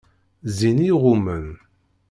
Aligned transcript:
Zzin 0.49 0.79
i 0.87 0.89
iɣummen. 0.93 1.47